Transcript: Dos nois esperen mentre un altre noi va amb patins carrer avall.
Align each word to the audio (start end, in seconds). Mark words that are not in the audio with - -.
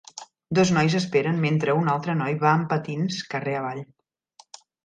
Dos 0.59 0.69
nois 0.77 0.95
esperen 0.99 1.37
mentre 1.43 1.75
un 1.81 1.93
altre 1.97 2.17
noi 2.23 2.39
va 2.47 2.49
amb 2.55 2.67
patins 2.75 3.23
carrer 3.35 3.57
avall. 3.63 3.87